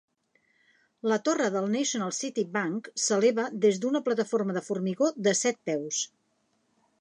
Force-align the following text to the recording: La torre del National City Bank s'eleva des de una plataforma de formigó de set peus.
La 1.11 1.17
torre 1.27 1.49
del 1.55 1.67
National 1.75 2.15
City 2.19 2.45
Bank 2.55 2.89
s'eleva 3.03 3.45
des 3.67 3.79
de 3.85 3.89
una 3.91 4.03
plataforma 4.09 4.57
de 4.59 4.65
formigó 4.71 5.11
de 5.29 5.35
set 5.43 5.63
peus. 5.71 6.01